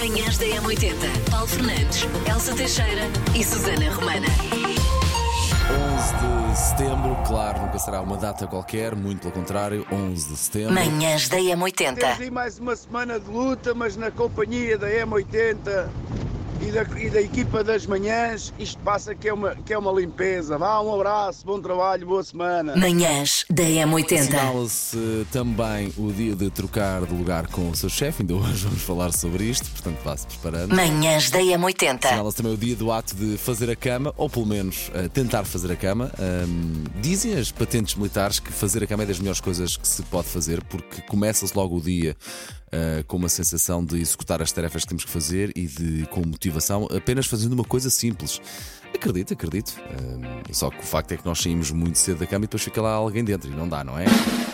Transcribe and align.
Manhãs 0.00 0.38
da 0.38 0.46
M80. 0.46 1.30
Paulo 1.30 1.46
Fernandes, 1.46 2.06
Elsa 2.26 2.54
Teixeira 2.54 3.02
e 3.38 3.44
Susana 3.44 3.90
Romana. 3.92 4.26
11 5.68 6.52
de 6.52 6.58
setembro, 6.58 7.14
claro, 7.26 7.60
nunca 7.60 7.78
será 7.78 8.00
uma 8.00 8.16
data 8.16 8.46
qualquer, 8.46 8.96
muito 8.96 9.20
pelo 9.20 9.32
contrário, 9.32 9.86
11 9.92 10.28
de 10.30 10.36
setembro. 10.38 10.72
Manhãs 10.72 11.28
da 11.28 11.36
Temos 11.36 11.70
M80. 11.70 12.18
aí 12.18 12.30
mais 12.30 12.58
uma 12.58 12.74
semana 12.74 13.20
de 13.20 13.30
luta, 13.30 13.74
mas 13.74 13.94
na 13.94 14.10
companhia 14.10 14.78
da 14.78 14.88
M80 14.88 15.90
e 16.60 16.70
da, 16.70 16.82
e 16.98 17.10
da 17.10 17.20
equipa 17.20 17.64
das 17.64 17.86
manhãs, 17.86 18.52
isto 18.58 18.78
passa 18.82 19.14
que 19.14 19.28
é, 19.28 19.32
uma, 19.32 19.54
que 19.56 19.72
é 19.72 19.78
uma 19.78 19.90
limpeza. 19.92 20.58
Vá, 20.58 20.80
um 20.80 20.94
abraço, 20.94 21.44
bom 21.44 21.60
trabalho, 21.60 22.06
boa 22.06 22.22
semana. 22.22 22.76
Manhãs 22.76 23.44
da 23.48 23.62
M80. 23.62 24.20
Assinala-se 24.20 25.26
também 25.32 25.92
o 25.96 26.12
dia 26.12 26.36
de 26.36 26.50
trocar 26.50 27.06
de 27.06 27.14
lugar 27.14 27.46
com 27.46 27.70
o 27.70 27.74
seu 27.74 27.88
chefe, 27.88 28.22
ainda 28.22 28.34
hoje 28.34 28.64
vamos 28.64 28.82
falar 28.82 29.12
sobre 29.12 29.44
isto, 29.44 29.70
portanto 29.70 29.98
vá-se 30.04 30.26
preparando. 30.26 30.74
Manhãs 30.74 31.30
da 31.30 31.38
M80. 31.40 32.04
Assinala-se 32.04 32.36
também 32.36 32.52
o 32.52 32.58
dia 32.58 32.76
do 32.76 32.92
ato 32.92 33.14
de 33.14 33.38
fazer 33.38 33.70
a 33.70 33.76
cama, 33.76 34.12
ou 34.16 34.28
pelo 34.28 34.46
menos 34.46 34.90
eh, 34.94 35.08
tentar 35.08 35.44
fazer 35.44 35.72
a 35.72 35.76
cama. 35.76 36.10
Ahm, 36.18 36.84
dizem 37.00 37.38
as 37.38 37.50
patentes 37.50 37.94
militares 37.94 38.38
que 38.38 38.52
fazer 38.52 38.82
a 38.82 38.86
cama 38.86 39.04
é 39.04 39.06
das 39.06 39.18
melhores 39.18 39.40
coisas 39.40 39.76
que 39.76 39.88
se 39.88 40.02
pode 40.04 40.28
fazer, 40.28 40.62
porque 40.64 41.00
começa-se 41.02 41.56
logo 41.56 41.76
o 41.76 41.80
dia 41.80 42.16
ah, 42.72 43.02
com 43.06 43.16
uma 43.16 43.28
sensação 43.28 43.84
de 43.84 44.00
executar 44.00 44.40
as 44.40 44.52
tarefas 44.52 44.82
que 44.82 44.88
temos 44.88 45.04
que 45.04 45.10
fazer 45.10 45.52
e 45.56 45.66
de 45.66 46.06
com 46.10 46.20
motivação, 46.20 46.86
apenas 46.94 47.26
fazendo 47.26 47.52
uma 47.52 47.64
coisa 47.64 47.90
simples. 47.90 48.40
Acredito, 48.94 49.32
acredito. 49.32 49.80
Ahm, 49.90 50.52
só 50.52 50.70
que 50.70 50.78
o 50.78 50.86
facto 50.86 51.12
é 51.12 51.16
que 51.16 51.24
nós 51.24 51.40
saímos 51.40 51.70
muito 51.70 51.98
cedo 51.98 52.18
da 52.18 52.26
cama 52.26 52.44
e 52.44 52.46
depois 52.46 52.62
fica 52.62 52.80
lá 52.82 52.92
alguém 52.92 53.24
dentro 53.24 53.50
e 53.50 53.54
não 53.54 53.68
dá, 53.68 53.82
não 53.82 53.98
é? 53.98 54.04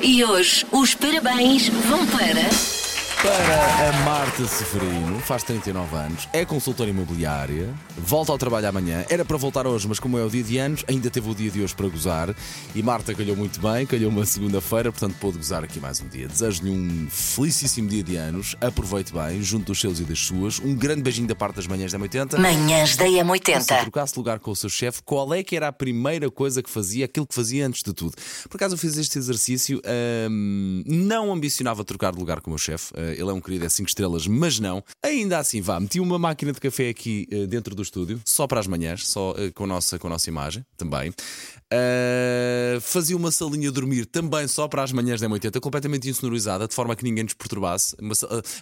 E 0.00 0.24
hoje 0.24 0.66
os 0.72 0.94
parabéns 0.94 1.68
vão 1.68 2.06
para. 2.06 2.85
Para 3.26 3.88
a 3.88 3.92
Marta 4.04 4.46
Seferino, 4.46 5.18
faz 5.18 5.42
39 5.42 5.96
anos, 5.96 6.28
é 6.32 6.44
consultora 6.44 6.88
imobiliária, 6.88 7.74
volta 7.98 8.30
ao 8.30 8.38
trabalho 8.38 8.68
amanhã. 8.68 9.04
Era 9.10 9.24
para 9.24 9.36
voltar 9.36 9.66
hoje, 9.66 9.88
mas 9.88 9.98
como 9.98 10.16
é 10.16 10.22
o 10.22 10.30
dia 10.30 10.44
de 10.44 10.58
anos, 10.58 10.84
ainda 10.86 11.10
teve 11.10 11.28
o 11.28 11.34
dia 11.34 11.50
de 11.50 11.60
hoje 11.60 11.74
para 11.74 11.88
gozar. 11.88 12.32
E 12.72 12.82
Marta 12.84 13.12
calhou 13.16 13.34
muito 13.34 13.60
bem, 13.60 13.84
calhou 13.84 14.12
uma 14.12 14.24
segunda-feira, 14.24 14.92
portanto 14.92 15.16
pôde 15.18 15.38
gozar 15.38 15.64
aqui 15.64 15.80
mais 15.80 16.00
um 16.00 16.06
dia. 16.06 16.28
Desejo-lhe 16.28 16.70
um 16.70 17.08
felicíssimo 17.10 17.88
dia 17.88 18.04
de 18.04 18.14
anos, 18.14 18.54
aproveite 18.60 19.12
bem, 19.12 19.42
junto 19.42 19.66
dos 19.66 19.80
seus 19.80 19.98
e 19.98 20.04
das 20.04 20.20
suas. 20.20 20.60
Um 20.60 20.76
grande 20.76 21.02
beijinho 21.02 21.26
da 21.26 21.34
parte 21.34 21.56
das 21.56 21.66
manhãs 21.66 21.90
da 21.90 21.98
80. 21.98 22.38
Manhãs 22.38 22.96
da 22.96 23.06
Se 23.06 23.10
M80. 23.10 23.80
trocasse 23.80 24.16
lugar 24.16 24.38
com 24.38 24.52
o 24.52 24.56
seu 24.56 24.70
chefe, 24.70 25.02
qual 25.04 25.34
é 25.34 25.42
que 25.42 25.56
era 25.56 25.66
a 25.66 25.72
primeira 25.72 26.30
coisa 26.30 26.62
que 26.62 26.70
fazia, 26.70 27.06
aquilo 27.06 27.26
que 27.26 27.34
fazia 27.34 27.66
antes 27.66 27.82
de 27.82 27.92
tudo? 27.92 28.14
Por 28.48 28.56
acaso 28.56 28.74
eu 28.74 28.78
fiz 28.78 28.96
este 28.96 29.18
exercício, 29.18 29.82
hum, 30.30 30.84
não 30.86 31.32
ambicionava 31.32 31.84
trocar 31.84 32.12
de 32.12 32.20
lugar 32.20 32.40
com 32.40 32.50
o 32.50 32.52
meu 32.52 32.58
chefe, 32.58 32.94
uh, 32.94 33.15
ele 33.16 33.30
é 33.30 33.32
um 33.32 33.40
querido, 33.40 33.64
é 33.64 33.68
5 33.68 33.88
estrelas, 33.88 34.26
mas 34.26 34.58
não. 34.60 34.82
Ainda 35.02 35.38
assim, 35.38 35.60
vá, 35.60 35.80
meti 35.80 36.00
uma 36.00 36.18
máquina 36.18 36.52
de 36.52 36.60
café 36.60 36.88
aqui 36.88 37.26
uh, 37.32 37.46
dentro 37.46 37.74
do 37.74 37.82
estúdio, 37.82 38.20
só 38.24 38.46
para 38.46 38.60
as 38.60 38.66
manhãs, 38.66 39.06
só 39.06 39.32
uh, 39.32 39.52
com, 39.54 39.64
a 39.64 39.66
nossa, 39.66 39.98
com 39.98 40.06
a 40.06 40.10
nossa 40.10 40.28
imagem 40.28 40.64
também. 40.76 41.10
Uh, 41.10 42.80
fazia 42.80 43.16
uma 43.16 43.32
salinha 43.32 43.72
dormir 43.72 44.06
também 44.06 44.46
só 44.46 44.68
para 44.68 44.82
as 44.82 44.92
manhãs 44.92 45.20
da 45.20 45.28
80, 45.28 45.60
completamente 45.60 46.08
insonorizada, 46.08 46.68
de 46.68 46.74
forma 46.74 46.94
que 46.94 47.04
ninguém 47.04 47.24
nos 47.24 47.34
perturbasse. 47.34 47.96
Uma 48.00 48.14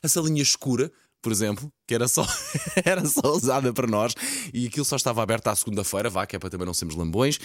a 0.02 0.08
salinha 0.08 0.42
escura, 0.42 0.91
por 1.25 1.33
exemplo, 1.33 1.72
que 1.89 1.94
era 1.94 2.06
só, 2.06 2.27
era 2.84 3.03
só 3.06 3.33
usada 3.33 3.72
para 3.72 3.86
nós 3.86 4.14
e 4.53 4.67
aquilo 4.67 4.84
só 4.84 4.94
estava 4.94 5.22
aberto 5.22 5.48
à 5.48 5.56
segunda-feira, 5.56 6.11
vá, 6.11 6.27
que 6.27 6.36
é 6.36 6.39
para 6.39 6.50
também 6.50 6.66
não 6.66 6.75
sermos 6.75 6.94
lambões, 6.94 7.41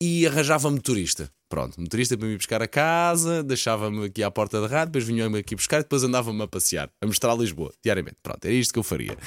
e 0.00 0.24
arranjava 0.24 0.70
motorista. 0.70 1.28
Pronto, 1.48 1.80
motorista 1.80 2.16
para 2.16 2.28
me 2.28 2.36
buscar 2.36 2.62
a 2.62 2.68
casa, 2.68 3.42
deixava-me 3.42 4.06
aqui 4.06 4.22
à 4.22 4.30
porta 4.30 4.60
da 4.60 4.68
rádio, 4.68 4.92
depois 4.92 5.04
vinha-me 5.04 5.40
aqui 5.40 5.56
buscar 5.56 5.80
e 5.80 5.82
depois 5.82 6.04
andava-me 6.04 6.42
a 6.42 6.46
passear, 6.46 6.88
a 7.02 7.06
mostrar 7.06 7.34
Lisboa, 7.34 7.72
diariamente. 7.82 8.18
Pronto, 8.22 8.44
era 8.44 8.54
isto 8.54 8.72
que 8.72 8.78
eu 8.78 8.84
faria. 8.84 9.18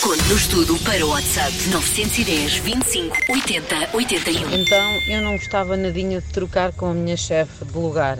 Conte 0.00 0.22
no 0.28 0.36
estudo 0.36 0.78
para 0.84 1.04
o 1.04 1.08
WhatsApp 1.08 1.52
910 1.70 2.58
25 2.58 3.16
80 3.28 3.96
81. 3.96 4.52
Então 4.52 5.00
eu 5.08 5.20
não 5.20 5.32
gostava 5.32 5.76
nadinha 5.76 6.20
de 6.20 6.32
trocar 6.32 6.72
com 6.72 6.90
a 6.90 6.94
minha 6.94 7.16
chefe 7.16 7.64
de 7.64 7.76
lugar. 7.76 8.18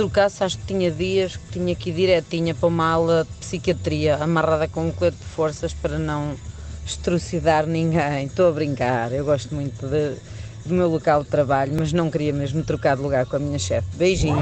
Se 0.00 0.04
trocasse, 0.06 0.42
acho 0.42 0.56
que 0.56 0.64
tinha 0.64 0.90
dias 0.90 1.36
que 1.36 1.58
tinha 1.58 1.74
que 1.74 1.90
ir 1.90 1.92
direitinha 1.92 2.54
para 2.54 2.66
uma 2.68 2.88
aula 2.90 3.26
de 3.30 3.36
psiquiatria, 3.38 4.16
amarrada 4.16 4.66
com 4.66 4.86
um 4.86 4.90
colete 4.90 5.18
de 5.18 5.24
forças 5.26 5.74
para 5.74 5.98
não 5.98 6.36
estrucidar 6.86 7.66
ninguém. 7.66 8.24
Estou 8.24 8.48
a 8.48 8.50
brincar, 8.52 9.12
eu 9.12 9.26
gosto 9.26 9.54
muito 9.54 9.86
de- 9.86 10.16
do 10.64 10.72
meu 10.74 10.88
local 10.88 11.22
de 11.22 11.28
trabalho, 11.28 11.74
mas 11.78 11.92
não 11.92 12.10
queria 12.10 12.32
mesmo 12.32 12.62
trocar 12.64 12.96
de 12.96 13.02
lugar 13.02 13.26
com 13.26 13.36
a 13.36 13.38
minha 13.38 13.58
chefe. 13.58 13.88
Beijinhos. 13.94 14.40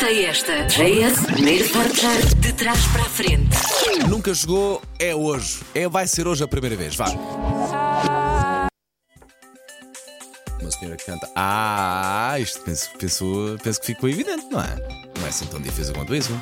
Sei 0.00 0.26
esta. 0.26 0.64
JS, 0.66 1.26
primeiro 1.26 1.68
portar 1.68 2.20
de 2.40 2.52
trás 2.54 2.84
para 2.88 3.02
a 3.02 3.08
frente. 3.08 3.56
Nunca 4.08 4.34
jogou, 4.34 4.82
é 4.98 5.14
hoje. 5.14 5.60
É, 5.76 5.88
vai 5.88 6.08
ser 6.08 6.26
hoje 6.26 6.42
a 6.42 6.48
primeira 6.48 6.74
vez, 6.74 6.96
vá. 6.96 7.06
Uma 10.60 10.70
senhora 10.70 10.96
que 10.96 11.04
canta. 11.04 11.28
Ah, 11.34 12.36
isto 12.38 12.60
penso, 12.62 12.90
penso, 12.98 13.56
penso 13.62 13.80
que 13.80 13.86
ficou 13.86 14.08
evidente, 14.08 14.46
não 14.50 14.60
é? 14.60 14.76
Não 15.18 15.26
é 15.26 15.28
assim 15.28 15.46
tão 15.46 15.60
difícil 15.60 15.94
quanto 15.94 16.14
isso. 16.14 16.32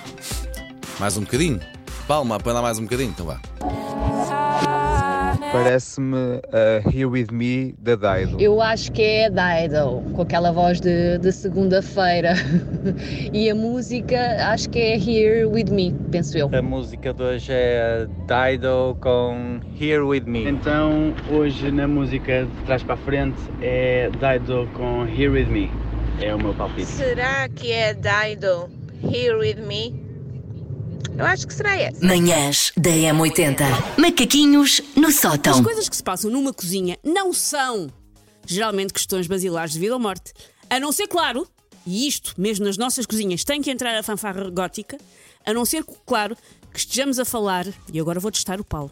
Mais 0.98 1.16
um 1.16 1.22
bocadinho. 1.22 1.60
Palma, 2.06 2.38
põe 2.38 2.52
lá 2.52 2.62
mais 2.62 2.78
um 2.78 2.84
bocadinho, 2.84 3.10
então 3.10 3.26
vá. 3.26 3.40
Parece-me 5.54 6.40
a 6.52 6.88
Here 6.88 7.06
With 7.06 7.28
Me 7.30 7.76
da 7.78 7.94
Dido. 7.94 8.40
Eu 8.40 8.60
acho 8.60 8.90
que 8.90 9.00
é 9.00 9.26
a 9.26 9.28
Dido, 9.28 10.02
com 10.12 10.22
aquela 10.22 10.50
voz 10.50 10.80
de, 10.80 11.16
de 11.18 11.30
segunda-feira. 11.30 12.34
e 13.32 13.48
a 13.48 13.54
música, 13.54 14.18
acho 14.48 14.68
que 14.68 14.80
é 14.80 14.96
Here 14.96 15.44
With 15.44 15.70
Me, 15.70 15.94
penso 16.10 16.36
eu. 16.36 16.50
A 16.52 16.60
música 16.60 17.14
de 17.14 17.22
hoje 17.22 17.52
é 17.52 18.04
Dido 18.26 18.96
com 19.00 19.60
Here 19.80 20.00
With 20.00 20.24
Me. 20.26 20.44
Então, 20.48 21.14
hoje 21.30 21.70
na 21.70 21.86
música 21.86 22.46
de 22.46 22.64
trás 22.64 22.82
para 22.82 22.94
a 22.94 22.98
frente 22.98 23.38
é 23.62 24.10
Dido 24.10 24.68
com 24.74 25.06
Here 25.06 25.28
With 25.28 25.46
Me. 25.46 25.70
É 26.20 26.34
o 26.34 26.38
meu 26.38 26.52
palpite. 26.54 26.86
Será 26.86 27.48
que 27.48 27.70
é 27.70 27.94
Dido 27.94 28.68
Here 29.04 29.36
With 29.36 29.60
Me? 29.64 30.03
Eu 31.16 31.24
acho 31.24 31.46
que 31.46 31.54
será 31.54 31.76
essa. 31.76 32.04
Manhãs 32.04 32.72
da 32.76 32.90
M80. 32.90 33.60
Macaquinhos 33.98 34.80
no 34.96 35.08
As 35.08 35.16
sótão. 35.20 35.62
coisas 35.62 35.88
que 35.88 35.96
se 35.96 36.02
passam 36.02 36.30
numa 36.30 36.52
cozinha 36.52 36.98
não 37.04 37.32
são 37.32 37.88
geralmente 38.46 38.92
questões 38.92 39.26
basilares 39.26 39.72
de 39.72 39.80
vida 39.80 39.94
ou 39.94 40.00
morte. 40.00 40.32
A 40.68 40.80
não 40.80 40.92
ser, 40.92 41.06
claro, 41.06 41.46
e 41.86 42.06
isto 42.06 42.34
mesmo 42.36 42.64
nas 42.64 42.76
nossas 42.76 43.06
cozinhas 43.06 43.44
tem 43.44 43.62
que 43.62 43.70
entrar 43.70 43.96
a 43.96 44.02
fanfarra 44.02 44.50
gótica, 44.50 44.98
a 45.46 45.52
não 45.52 45.64
ser, 45.64 45.84
claro, 46.06 46.36
que 46.72 46.78
estejamos 46.78 47.18
a 47.18 47.24
falar, 47.24 47.66
e 47.92 48.00
agora 48.00 48.18
vou 48.18 48.32
testar 48.32 48.60
o 48.60 48.64
Paulo, 48.64 48.90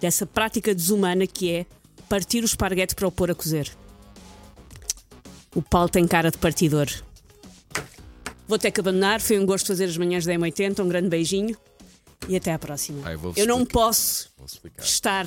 dessa 0.00 0.26
prática 0.26 0.74
desumana 0.74 1.26
que 1.26 1.50
é 1.50 1.66
partir 2.08 2.42
o 2.42 2.46
esparguete 2.46 2.94
para 2.94 3.08
o 3.08 3.12
pôr 3.12 3.30
a 3.30 3.34
cozer. 3.34 3.70
O 5.54 5.62
Paulo 5.62 5.88
tem 5.88 6.06
cara 6.06 6.30
de 6.30 6.38
partidor. 6.38 6.88
Vou 8.48 8.58
ter 8.58 8.70
que 8.70 8.80
abandonar, 8.80 9.20
foi 9.20 9.38
um 9.38 9.44
gosto 9.44 9.66
fazer 9.66 9.84
as 9.84 9.96
manhãs 9.98 10.24
da 10.24 10.32
M80, 10.32 10.82
um 10.82 10.88
grande 10.88 11.10
beijinho 11.10 11.54
e 12.26 12.34
até 12.34 12.54
à 12.54 12.58
próxima. 12.58 13.02
Ai, 13.04 13.14
vou-vos 13.14 13.38
Eu 13.38 13.46
não 13.46 13.62
posso 13.66 14.30
estar 14.78 15.26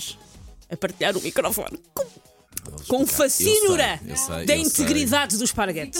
a 0.72 0.76
partilhar 0.76 1.16
o 1.16 1.22
microfone 1.22 1.78
com, 1.94 2.04
com 2.04 3.04
explicar. 3.04 3.06
fascínora 3.06 4.00
Eu 4.04 4.08
sei, 4.08 4.12
eu 4.12 4.18
sei, 4.18 4.46
da 4.48 4.58
eu 4.58 4.66
sei. 4.66 4.84
integridade 4.84 5.38
do 5.38 5.44
esparguete. 5.44 6.00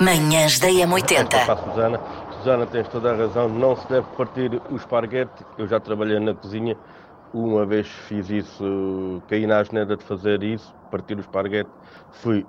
Manhãs 0.00 0.60
da 0.60 0.68
M80. 0.68 1.28
Para 1.28 1.52
a 1.52 1.56
Susana, 1.56 2.00
Susana, 2.38 2.66
tens 2.68 2.88
toda 2.88 3.10
a 3.10 3.16
razão, 3.16 3.48
não 3.48 3.74
se 3.74 3.88
deve 3.88 4.06
partir 4.16 4.62
o 4.70 4.76
esparguete. 4.76 5.44
Eu 5.58 5.66
já 5.66 5.80
trabalhei 5.80 6.20
na 6.20 6.32
cozinha, 6.32 6.76
uma 7.32 7.66
vez 7.66 7.88
fiz 8.06 8.30
isso, 8.30 9.20
caí 9.28 9.48
na 9.48 9.58
asneira 9.58 9.96
de 9.96 10.04
fazer 10.04 10.44
isso, 10.44 10.72
partir 10.92 11.16
o 11.16 11.20
esparguete. 11.20 11.70
Fui 12.22 12.46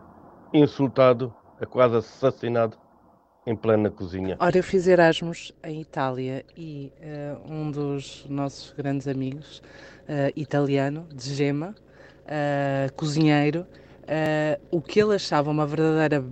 insultado, 0.53 1.33
quase 1.71 1.95
assassinado 1.95 2.84
em 3.45 3.56
plena 3.56 3.91
cozinha. 3.91 4.35
Ora, 4.39 4.57
eu 4.57 4.63
fiz 4.63 4.88
Erasmus 4.88 5.53
em 5.63 5.81
Itália 5.81 6.44
e 6.57 6.91
eh, 7.00 7.35
um 7.47 7.69
dos 7.69 8.25
nossos 8.28 8.73
grandes 8.75 9.08
amigos, 9.08 9.61
eh, 10.08 10.34
italiano, 10.35 11.08
de 11.14 11.34
Gema, 11.34 11.75
eh, 12.25 12.90
cozinheiro, 12.96 13.66
o 14.69 14.81
que 14.81 15.02
ele 15.02 15.16
achava 15.16 15.49
uma 15.49 15.66
verdadeira 15.66 16.23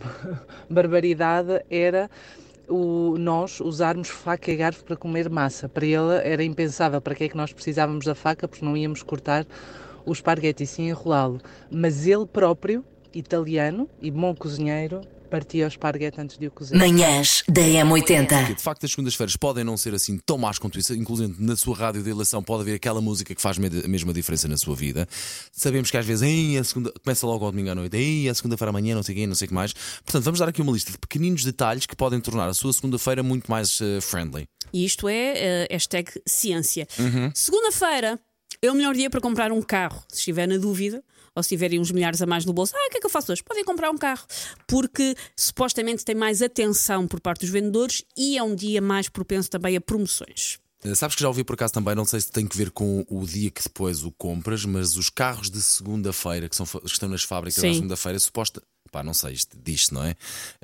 barbaridade 0.70 1.62
era 1.70 2.10
o, 2.66 3.16
nós 3.18 3.60
usarmos 3.60 4.08
faca 4.08 4.50
e 4.50 4.56
garfo 4.56 4.84
para 4.84 4.96
comer 4.96 5.28
massa. 5.28 5.68
Para 5.68 5.84
ele 5.84 6.14
era 6.24 6.42
impensável 6.42 6.98
para 6.98 7.14
que 7.14 7.24
é 7.24 7.28
que 7.28 7.36
nós 7.36 7.52
precisávamos 7.52 8.06
da 8.06 8.14
faca, 8.14 8.48
porque 8.48 8.64
não 8.64 8.74
íamos 8.74 9.02
cortar 9.02 9.44
o 10.06 10.12
esparguete 10.12 10.62
e 10.62 10.66
sim 10.66 10.88
enrolá-lo. 10.88 11.40
Mas 11.70 12.06
ele 12.06 12.24
próprio, 12.24 12.82
italiano 13.12 13.86
e 14.00 14.10
bom 14.10 14.34
cozinheiro, 14.34 15.02
partia 15.30 15.64
o 15.64 15.68
esparguete 15.68 16.20
antes 16.20 16.36
de 16.36 16.48
o 16.48 16.50
cozer. 16.50 16.76
Manhãs 16.76 17.42
da 17.48 17.62
M80. 17.62 18.54
De 18.56 18.62
facto, 18.62 18.84
as 18.84 18.90
segundas-feiras 18.90 19.36
podem 19.36 19.64
não 19.64 19.76
ser 19.76 19.94
assim 19.94 20.18
tão 20.18 20.36
más 20.36 20.58
quanto 20.58 20.78
isso, 20.78 20.92
inclusive 20.94 21.34
na 21.38 21.56
sua 21.56 21.76
rádio 21.76 22.02
de 22.02 22.10
eleição 22.10 22.42
pode 22.42 22.62
haver 22.62 22.74
aquela 22.74 23.00
música 23.00 23.34
que 23.34 23.40
faz 23.40 23.56
a 23.58 23.88
mesma 23.88 24.12
diferença 24.12 24.48
na 24.48 24.56
sua 24.56 24.74
vida. 24.74 25.08
Sabemos 25.52 25.90
que 25.90 25.96
às 25.96 26.04
vezes, 26.04 26.22
Ei, 26.22 26.58
a 26.58 26.64
segunda, 26.64 26.92
começa 27.02 27.26
logo 27.26 27.44
ao 27.44 27.52
domingo 27.52 27.70
à 27.70 27.74
noite, 27.74 27.96
Ei, 27.96 28.28
a 28.28 28.34
segunda-feira 28.34 28.70
amanhã, 28.70 28.94
não 28.94 29.02
sei 29.02 29.14
quem, 29.14 29.26
não 29.26 29.34
sei 29.34 29.46
o 29.46 29.48
que 29.48 29.54
mais. 29.54 29.72
Portanto, 29.72 30.24
vamos 30.24 30.40
dar 30.40 30.48
aqui 30.48 30.60
uma 30.60 30.72
lista 30.72 30.90
de 30.90 30.98
pequeninos 30.98 31.44
detalhes 31.44 31.86
que 31.86 31.94
podem 31.94 32.20
tornar 32.20 32.48
a 32.48 32.54
sua 32.54 32.72
segunda-feira 32.72 33.22
muito 33.22 33.50
mais 33.50 33.80
uh, 33.80 34.00
friendly. 34.00 34.46
E 34.72 34.84
isto 34.84 35.08
é 35.08 35.66
uh, 35.68 35.72
hashtag 35.72 36.10
ciência. 36.26 36.86
Uhum. 36.98 37.30
Segunda-feira 37.34 38.18
é 38.62 38.70
o 38.70 38.74
melhor 38.74 38.94
dia 38.94 39.08
para 39.08 39.20
comprar 39.20 39.52
um 39.52 39.62
carro, 39.62 40.02
se 40.08 40.18
estiver 40.18 40.46
na 40.46 40.58
dúvida 40.58 41.02
ou 41.34 41.42
se 41.42 41.50
tiverem 41.50 41.78
uns 41.78 41.90
milhares 41.90 42.20
a 42.22 42.26
mais 42.26 42.44
no 42.44 42.52
bolso, 42.52 42.74
ah, 42.76 42.86
o 42.86 42.90
que 42.90 42.98
é 42.98 43.00
que 43.00 43.06
eu 43.06 43.10
faço 43.10 43.32
hoje? 43.32 43.42
Podem 43.42 43.64
comprar 43.64 43.90
um 43.90 43.98
carro, 43.98 44.26
porque 44.66 45.14
supostamente 45.36 46.04
tem 46.04 46.14
mais 46.14 46.42
atenção 46.42 47.06
por 47.06 47.20
parte 47.20 47.40
dos 47.40 47.50
vendedores 47.50 48.04
e 48.16 48.36
é 48.36 48.42
um 48.42 48.54
dia 48.54 48.80
mais 48.80 49.08
propenso 49.08 49.50
também 49.50 49.76
a 49.76 49.80
promoções. 49.80 50.58
Eh, 50.84 50.94
sabes 50.94 51.14
que 51.14 51.22
já 51.22 51.28
ouvi 51.28 51.44
por 51.44 51.54
acaso 51.54 51.74
também, 51.74 51.94
não 51.94 52.04
sei 52.04 52.20
se 52.20 52.30
tem 52.30 52.46
que 52.46 52.56
ver 52.56 52.70
com 52.70 53.04
o 53.08 53.24
dia 53.24 53.50
que 53.50 53.62
depois 53.62 54.02
o 54.02 54.10
compras, 54.10 54.64
mas 54.64 54.96
os 54.96 55.10
carros 55.10 55.50
de 55.50 55.60
segunda-feira 55.60 56.48
que, 56.48 56.56
são, 56.56 56.66
que 56.66 56.86
estão 56.86 57.08
nas 57.08 57.22
fábricas 57.22 57.62
na 57.62 57.74
segunda-feira, 57.74 58.18
suposta, 58.18 58.62
pá, 58.90 59.02
não 59.02 59.14
sei, 59.14 59.32
isto 59.32 59.56
diz 59.62 59.90
não 59.90 60.04
é? 60.04 60.14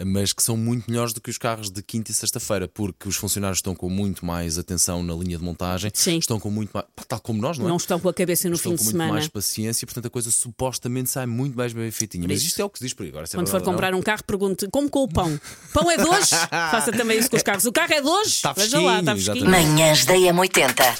Mas 0.04 0.32
que 0.32 0.42
são 0.42 0.56
muito 0.56 0.90
melhores 0.90 1.12
do 1.12 1.20
que 1.20 1.30
os 1.30 1.38
carros 1.38 1.70
de 1.70 1.82
quinta 1.82 2.10
e 2.10 2.14
sexta-feira, 2.14 2.68
porque 2.68 3.08
os 3.08 3.16
funcionários 3.16 3.58
estão 3.58 3.74
com 3.74 3.88
muito 3.88 4.24
mais 4.26 4.58
atenção 4.58 5.02
na 5.02 5.14
linha 5.14 5.38
de 5.38 5.44
montagem, 5.44 5.90
Sim. 5.94 6.18
estão 6.18 6.38
com 6.38 6.50
muito 6.50 6.70
mais, 6.74 6.86
pá, 6.94 7.04
tal 7.08 7.20
como 7.20 7.40
nós, 7.40 7.58
não 7.58 7.66
é? 7.66 7.68
Não 7.68 7.76
estão 7.76 7.98
com 7.98 8.08
a 8.08 8.14
cabeça 8.14 8.48
no 8.48 8.54
estão 8.56 8.72
fim 8.72 8.76
com 8.76 8.82
de 8.82 8.84
muito 8.84 8.92
semana. 8.92 9.12
mais 9.12 9.28
paciência, 9.28 9.86
portanto 9.86 10.06
a 10.06 10.10
coisa 10.10 10.30
supostamente 10.30 11.10
sai 11.10 11.26
muito 11.26 11.56
mais 11.56 11.72
bem 11.72 11.90
feitinha. 11.90 12.26
Mas 12.28 12.42
isto 12.42 12.60
é 12.60 12.64
o 12.64 12.70
que 12.70 12.78
se 12.78 12.84
diz 12.84 12.94
por 12.94 13.04
aí 13.04 13.08
agora. 13.10 13.24
é 13.26 13.28
Quando 13.34 13.48
for 13.48 13.60
ou 13.60 13.66
não. 13.66 13.72
comprar 13.72 13.94
um 13.94 14.02
carro, 14.02 14.24
pergunte 14.24 14.68
como 14.68 14.90
com 14.90 15.02
o 15.04 15.08
pão. 15.08 15.40
Pão 15.72 15.90
é 15.90 15.96
de 15.96 16.04
hoje? 16.08 16.30
Faça 16.50 16.92
também 16.92 17.18
isso 17.18 17.30
com 17.30 17.36
os 17.36 17.42
carros. 17.42 17.64
O 17.64 17.72
carro 17.72 17.92
é 17.92 18.00
de 18.00 18.08
hoje? 18.08 18.30
Está 18.30 18.52
Veja 18.52 18.80
lá, 18.80 19.00
está 19.00 19.12
fresquinho. 19.14 19.50
Manhãs 19.50 20.04
da 20.04 20.14
M80. 20.14 20.98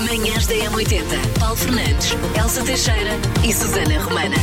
Manhãs 0.00 0.46
da 0.46 0.54
M80. 0.54 1.38
Paulo 1.38 1.56
Fernandes, 1.56 2.08
Elsa 2.38 2.62
Teixeira 2.64 3.12
e 3.46 3.52
Susana 3.52 3.98
Romana. 4.02 4.36